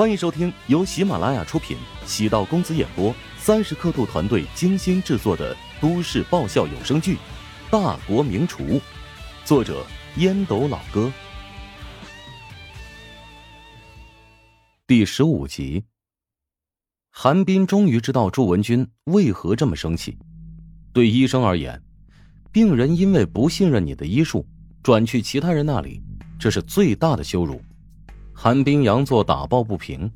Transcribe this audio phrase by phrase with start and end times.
[0.00, 7.16] 欢迎收听由喜马拉雅出品、喜道公子演播、三十刻度团队精心制作的都市爆笑有声剧
[7.70, 8.62] 《大国名厨》，
[9.44, 9.84] 作者
[10.16, 11.12] 烟斗老哥，
[14.86, 15.84] 第十五集。
[17.10, 20.16] 韩冰终于知道祝文军为何这么生气。
[20.94, 21.78] 对医生而言，
[22.50, 24.46] 病人因为不信任你的医术，
[24.82, 26.00] 转去其他人那里，
[26.38, 27.60] 这是最大的羞辱。
[28.42, 30.10] 韩冰佯作打抱不平：“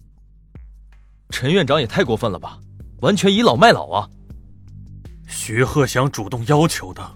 [1.29, 2.59] 陈院长也太过分了吧，
[3.03, 4.09] 完全倚老卖老啊！”
[5.29, 7.07] 徐鹤翔主动要求的，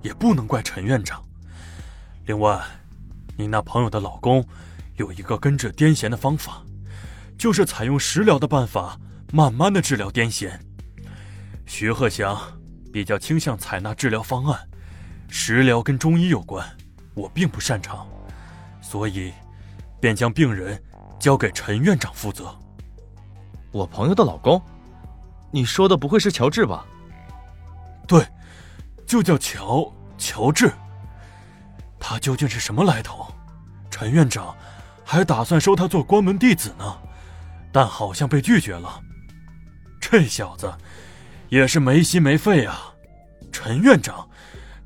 [0.00, 1.22] 也不能怪陈院长。
[2.24, 2.64] 另外，
[3.36, 4.42] 你那朋友的老公
[4.96, 6.62] 有一个根治癫痫的方法，
[7.36, 8.98] 就是采用食疗的办法，
[9.30, 10.58] 慢慢的治疗癫痫。
[11.66, 12.40] 徐鹤翔
[12.90, 14.58] 比较倾向采纳治疗方案，
[15.28, 16.66] 食疗跟中医有关，
[17.12, 18.08] 我并不擅长，
[18.80, 19.30] 所以。
[20.00, 20.80] 便将病人
[21.18, 22.54] 交给陈院长负责。
[23.70, 24.60] 我朋友的老公，
[25.50, 26.86] 你说的不会是乔治吧？
[28.06, 28.26] 对，
[29.06, 30.72] 就叫乔乔治。
[32.00, 33.26] 他究竟是什么来头？
[33.90, 34.56] 陈院长
[35.04, 36.98] 还打算收他做关门弟子呢，
[37.72, 39.00] 但好像被拒绝了。
[40.00, 40.72] 这小子
[41.48, 42.94] 也是没心没肺啊！
[43.50, 44.28] 陈院长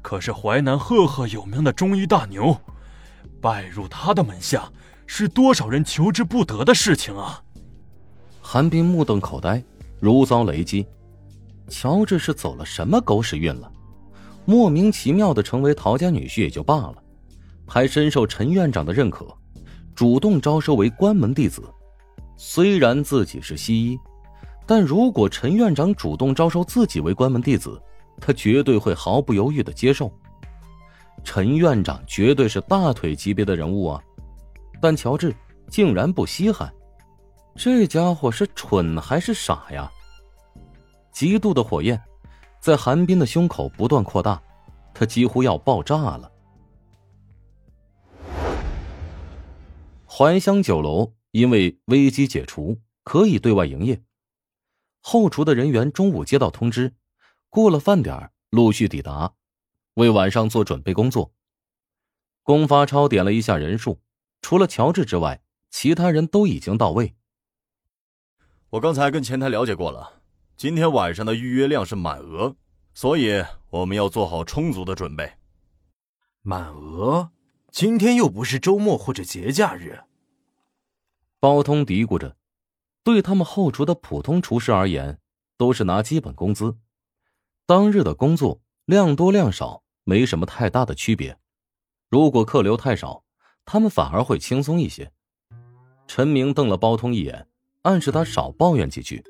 [0.01, 2.59] 可是淮南赫赫有名的中医大牛，
[3.41, 4.65] 拜入他的门下。
[5.15, 7.39] 是多少人求之不得的事情啊！
[8.41, 9.63] 韩冰目瞪口呆，
[10.01, 10.87] 如遭雷击。
[11.69, 13.71] 乔治是走了什么狗屎运了？
[14.47, 16.95] 莫名其妙的成为陶家女婿也就罢了，
[17.67, 19.27] 还深受陈院长的认可，
[19.95, 21.63] 主动招收为关门弟子。
[22.39, 23.99] 虽然自己是西医，
[24.65, 27.79] 但如果陈院长主动招收自己为关门弟子，
[28.19, 30.11] 他绝对会毫不犹豫的接受。
[31.23, 34.03] 陈院长绝对是大腿级别的人物啊！
[34.83, 35.33] 但乔治
[35.69, 36.75] 竟然不稀罕，
[37.55, 39.89] 这家伙是蠢还是傻呀？
[41.13, 42.03] 极度的火焰
[42.59, 44.43] 在韩冰的胸口不断扩大，
[44.93, 46.33] 他几乎要爆炸了。
[50.05, 54.03] 怀香酒楼因为危机解除，可以对外营业。
[55.01, 56.93] 后厨的人员中午接到通知，
[57.49, 59.33] 过了饭点陆续抵达，
[59.95, 61.33] 为晚上做准备工作。
[62.43, 64.01] 龚发超点了一下人数。
[64.43, 67.15] 除了乔治之外，其他人都已经到位。
[68.71, 70.21] 我刚才跟前台了解过了，
[70.57, 72.57] 今天晚上的预约量是满额，
[72.93, 75.33] 所以我们要做好充足的准备。
[76.43, 77.31] 满额？
[77.71, 80.03] 今天又不是周末或者节假日。
[81.41, 82.37] 包通嘀咕着，
[83.03, 85.19] 对他们后厨的普通厨师而言，
[85.57, 86.77] 都是拿基本工资，
[87.65, 91.39] 当日的工作量多量少没什么太大的区别。
[92.09, 93.22] 如果客流太少，
[93.65, 95.11] 他们反而会轻松一些。
[96.07, 97.47] 陈明瞪了包通一眼，
[97.83, 99.23] 暗示他少抱怨几句。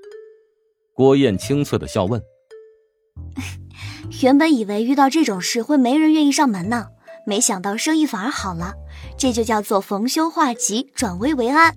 [0.95, 2.21] 郭燕清脆的笑问
[4.23, 6.89] ：“原本以为遇到这种事会没人愿意上门呢，
[7.27, 8.75] 没想到生意反而好了。
[9.17, 11.77] 这就叫做逢凶化吉，转危为安。”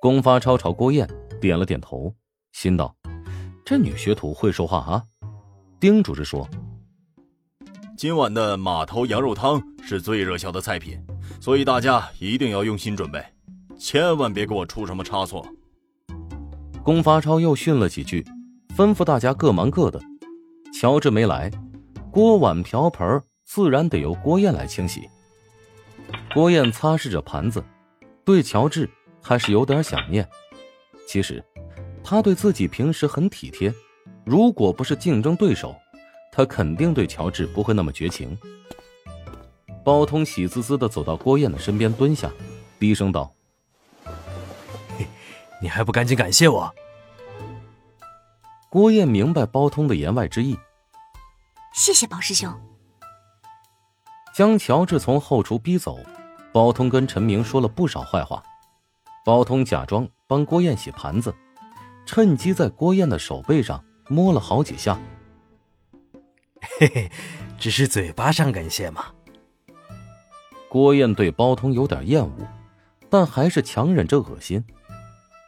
[0.00, 1.08] 龚发超朝郭燕
[1.40, 2.14] 点了点头，
[2.52, 2.94] 心道
[3.64, 5.04] ：“这女学徒会说话啊。”
[5.80, 6.48] 叮嘱着说。
[7.96, 11.02] 今晚的马头羊肉汤是最热销的菜品，
[11.40, 13.24] 所以大家一定要用心准备，
[13.78, 15.46] 千万别给我出什么差错。
[16.84, 18.22] 龚发超又训了几句，
[18.76, 19.98] 吩咐大家各忙各的。
[20.74, 21.50] 乔治没来，
[22.10, 25.08] 锅碗瓢盆自然得由郭燕来清洗。
[26.34, 27.64] 郭燕擦拭着盘子，
[28.26, 28.86] 对乔治
[29.22, 30.28] 还是有点想念。
[31.08, 31.42] 其实，
[32.04, 33.72] 他对自己平时很体贴，
[34.26, 35.74] 如果不是竞争对手。
[36.36, 38.36] 他肯定对乔治不会那么绝情。
[39.82, 42.30] 包通喜滋滋的走到郭燕的身边，蹲下，
[42.78, 43.32] 低声道
[45.62, 46.70] ：“你还不赶紧感谢我？”
[48.68, 50.58] 郭燕明白包通的言外之意，
[51.72, 52.52] 谢谢包师兄。
[54.34, 55.98] 将乔治从后厨逼走，
[56.52, 58.42] 包通跟陈明说了不少坏话。
[59.24, 61.34] 包通假装帮郭燕洗盘子，
[62.04, 65.00] 趁机在郭燕的手背上摸了好几下。
[66.60, 67.10] 嘿嘿，
[67.58, 69.06] 只是嘴巴上感谢嘛。
[70.68, 72.46] 郭燕对包通有点厌恶，
[73.08, 74.64] 但还是强忍着恶心。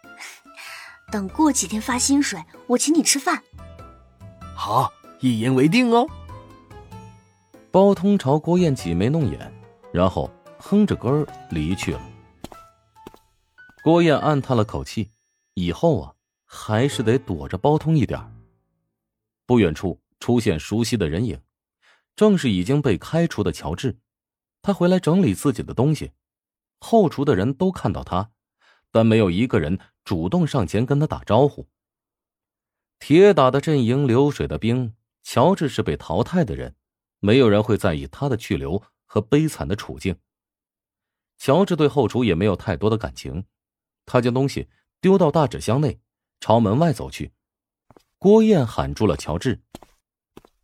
[1.11, 3.43] 等过几天发薪水，我请你吃饭。
[4.55, 6.07] 好，一言为定哦。
[7.71, 9.53] 包通朝郭燕挤眉弄眼，
[9.93, 12.01] 然后哼着歌儿离去了。
[13.83, 15.11] 郭燕暗叹了口气，
[15.55, 16.15] 以后啊，
[16.45, 18.21] 还是得躲着包通一点。
[19.47, 20.01] 不远处。
[20.21, 21.41] 出现熟悉的人影，
[22.17, 23.99] 正是已经被开除的乔治。
[24.61, 26.13] 他回来整理自己的东西，
[26.81, 28.31] 后厨的人都看到他，
[28.91, 31.69] 但没有一个人主动上前跟他打招呼。
[32.99, 36.75] 铁打的阵营，流水的兵，乔治是被淘汰的人，
[37.21, 40.17] 没有人会在意他的去留和悲惨的处境。
[41.39, 43.45] 乔治对后厨也没有太多的感情，
[44.05, 44.69] 他将东西
[45.01, 46.01] 丢到大纸箱内，
[46.41, 47.33] 朝门外走去。
[48.19, 49.61] 郭燕喊住了乔治：“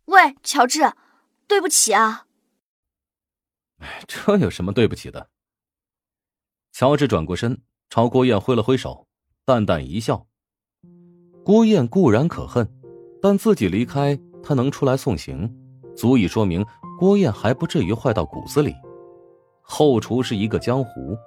[0.05, 0.93] 喂，乔治，
[1.47, 2.27] 对不起啊！”，
[4.07, 5.29] 这有什么对不起的？
[6.71, 9.07] 乔治转过身，朝郭燕挥了挥手，
[9.45, 10.27] 淡淡一笑。
[11.43, 12.67] 郭燕固然可恨，
[13.21, 15.53] 但自己离开，他能出来送行，
[15.95, 16.65] 足以说明
[16.99, 18.73] 郭燕还不至于坏到骨子里。
[19.61, 21.17] 后厨是一个江湖，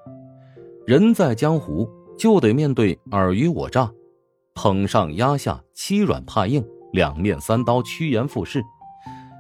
[0.87, 3.93] 人在江湖就得面对尔虞我诈、
[4.55, 8.63] 捧上压下、欺软怕硬、两面三刀、趋炎附势。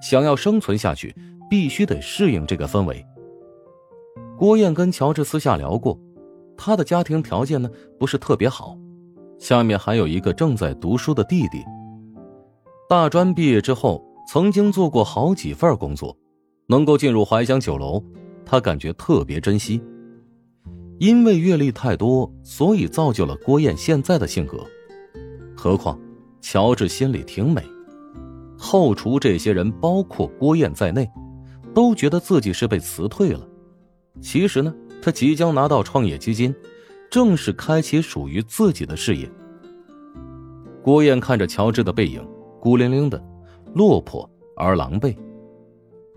[0.00, 1.14] 想要生存下去，
[1.50, 3.04] 必须得适应这个氛围。
[4.36, 5.98] 郭燕跟乔治私下聊过，
[6.56, 7.68] 他的家庭条件呢
[7.98, 8.76] 不是特别好。
[9.38, 11.64] 下面还有一个正在读书的弟弟。
[12.88, 16.16] 大专毕业之后，曾经做过好几份工作，
[16.68, 18.02] 能够进入怀乡酒楼，
[18.44, 19.82] 他感觉特别珍惜。
[20.98, 24.64] 因为阅历太多，所以造就了郭燕现在的性格。
[25.56, 25.98] 何况，
[26.40, 27.62] 乔治心里挺美。
[28.56, 31.08] 后厨这些人，包括郭燕在内，
[31.74, 33.46] 都觉得自己是被辞退了。
[34.20, 36.54] 其实呢，他即将拿到创业基金。
[37.10, 39.26] 正式开启属于自己的事业。
[40.82, 42.22] 郭燕看着乔治的背影，
[42.60, 43.18] 孤零零的，
[43.74, 45.16] 落魄而狼狈。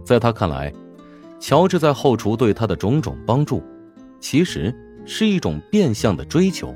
[0.03, 0.69] 在他看来，
[1.39, 3.63] 乔治在后厨对他的种种帮助，
[4.19, 4.75] 其实
[5.05, 6.75] 是一种变相的追求。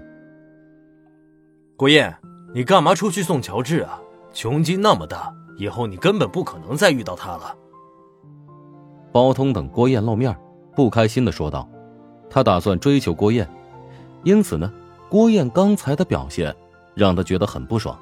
[1.75, 2.15] 郭燕，
[2.55, 3.99] 你干嘛出去送乔治啊？
[4.33, 7.53] 穷金那么大，以后你根本不可能再遇到他了。
[9.11, 10.33] 包通等郭燕露面，
[10.73, 11.67] 不开心的说道
[12.31, 13.45] ：“他打算追求郭燕。”
[14.23, 14.71] 因此呢，
[15.09, 16.55] 郭燕刚才的表现
[16.93, 17.99] 让他觉得很不爽。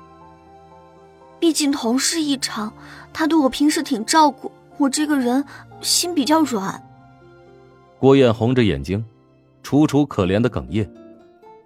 [1.39, 2.71] 毕竟同事一场，
[3.11, 5.43] 他对我平时挺照顾，我这个人
[5.81, 6.79] 心比较软。
[7.97, 9.03] 郭燕红着眼睛，
[9.63, 10.87] 楚楚可怜的哽咽。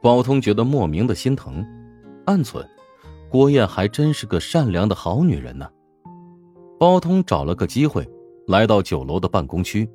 [0.02, 1.66] 包通觉得莫名的心疼，
[2.26, 2.66] 暗忖：
[3.30, 5.70] 郭燕还真是个善良的好女人呢。
[6.80, 8.08] 包通找了个机会，
[8.48, 9.90] 来到酒楼的办公区，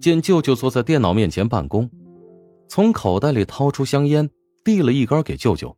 [0.00, 1.90] 见舅舅坐在电脑面前办公。
[2.68, 4.30] 从口袋里掏出香烟，
[4.64, 5.76] 递了一根给舅舅。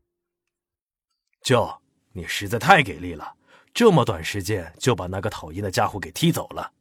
[1.43, 1.69] 舅，
[2.13, 3.35] 你实在太给力了，
[3.75, 6.73] 这么短时间就把那个讨厌的家伙给踢走了。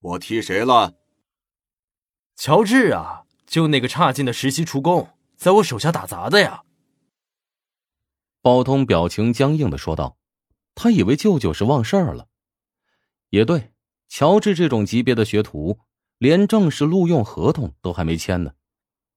[0.00, 0.94] 我踢谁了？
[2.36, 6.62] 乔治啊，就那个差劲的实习厨工，在我手下打杂的呀。
[8.46, 10.18] 包通表情僵硬的说道
[10.76, 12.28] ：“他以为舅舅是忘事儿了。
[13.30, 13.72] 也对，
[14.06, 15.80] 乔治这种级别的学徒，
[16.18, 18.52] 连正式录用合同都还没签呢。”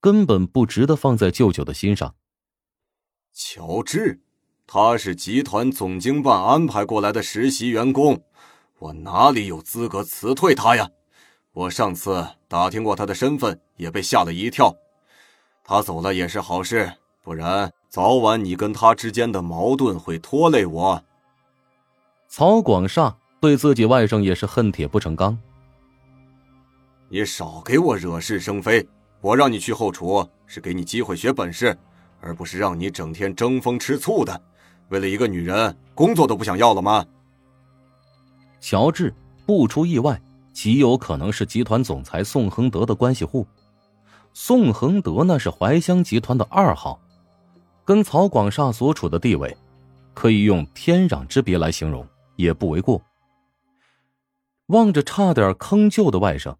[0.01, 2.15] 根本不值得放在舅舅的心上。
[3.31, 4.19] 乔治，
[4.65, 8.23] 他是集团总经办安排过来的实习员工，
[8.79, 10.89] 我哪里有资格辞退他呀？
[11.51, 14.75] 我上次打听过他的身份，也被吓了一跳。
[15.63, 16.91] 他走了也是好事，
[17.21, 21.03] 不然早晚你跟他之间的矛盾会拖累我。
[22.27, 25.35] 曹广厦对自己外甥也是恨铁不成钢。
[27.07, 28.87] 你少给我惹是生非。
[29.21, 31.77] 我让你去后厨，是给你机会学本事，
[32.21, 34.39] 而不是让你整天争风吃醋的。
[34.87, 37.05] 为了一个女人，工作都不想要了吗？
[38.61, 39.13] 乔治
[39.45, 40.21] 不出意外，
[40.53, 43.45] 极有可能是集团总裁宋恒德的关系户。
[44.33, 46.97] 宋恒德那是怀乡集团的二号，
[47.89, 49.57] 跟曹广厦所处的地位，
[50.13, 53.01] 可以用天壤之别来形容，也不为过。
[54.67, 56.55] 望着差点坑舅的外甥，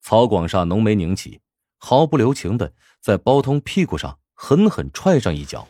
[0.00, 1.40] 曹广厦浓眉拧起。
[1.78, 5.64] 毫不留情的在包通屁股上狠狠踹上一脚，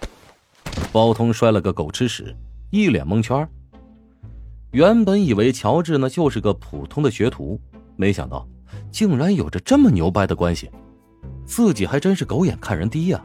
[0.90, 2.34] 包通摔了个狗吃屎，
[2.70, 3.46] 一脸蒙圈。
[4.70, 7.60] 原本以为乔治呢就是个普通的学徒，
[7.96, 8.48] 没想到
[8.90, 10.70] 竟然有着这么牛掰的关系，
[11.44, 13.22] 自己还真是狗眼看人低呀。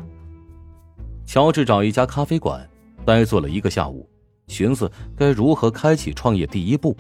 [1.28, 2.68] 乔治找一家咖啡馆
[3.06, 4.10] 呆坐了一个下午，
[4.48, 6.96] 寻思该如何开启创业第一步。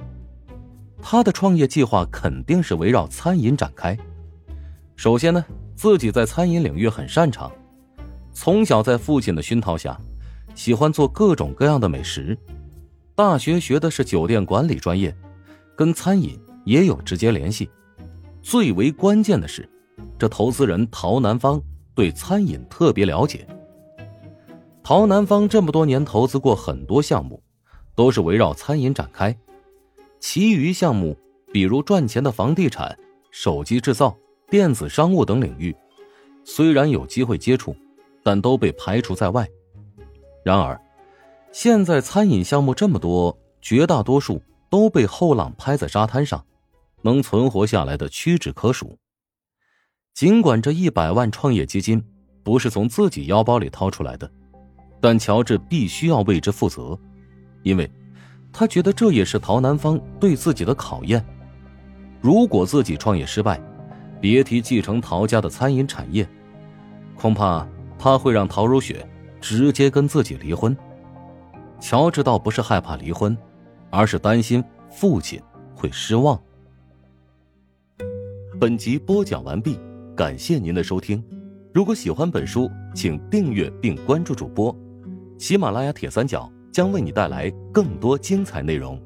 [1.01, 3.98] 他的创业计划肯定是围绕餐饮展开。
[4.96, 5.43] 首先呢。
[5.77, 7.51] 自己在餐饮领域很擅长，
[8.34, 9.96] 从小在父亲的熏陶下，
[10.55, 12.36] 喜欢做各种各样的美食。
[13.13, 15.15] 大学学的是酒店管理专业，
[15.75, 17.69] 跟餐饮也有直接联系。
[18.41, 19.69] 最为关键的是，
[20.17, 21.62] 这投资人陶南方
[21.93, 23.48] 对餐饮特别了解。
[24.88, 27.44] 陶南方这么多年投资过很多项目，
[27.94, 29.38] 都是围绕餐饮展开，
[30.22, 31.13] 其余项目
[31.51, 32.98] 比如赚钱的房地产、
[33.29, 34.17] 手机制造。
[34.50, 35.75] 电子商务等领域，
[36.46, 37.75] 虽然有机会接触，
[38.24, 39.46] 但都被排除在外。
[40.41, 40.79] 然而，
[41.51, 46.41] 现在餐饮项目这么多，绝大多数都被后浪拍在沙滩上，
[47.01, 48.98] 能存活下来的屈指可数。
[50.13, 52.01] 尽管这一百万创业基金
[52.41, 54.32] 不是从自己腰包里掏出来的，
[55.00, 56.98] 但乔治必须要为之负责，
[57.63, 57.89] 因为
[58.51, 61.24] 他觉得这也是陶南方对自己的考验。
[62.22, 63.62] 如果自己创业失败，
[64.20, 66.27] 别提继承陶家的餐饮产业，
[67.16, 67.68] 恐怕
[68.00, 69.08] 他会让陶如雪
[69.39, 70.75] 直接跟自己离婚。
[71.80, 73.38] 乔治倒不是害怕离婚，
[73.92, 75.39] 而是担心父亲
[75.75, 76.39] 会失望。
[78.60, 79.80] 本集播讲完毕。
[80.16, 81.24] 感谢您的收听，
[81.72, 84.75] 如果喜欢本书，请订阅并关注主播。
[85.38, 89.00] 喜马拉雅铁三角将为你带来更多精彩内容。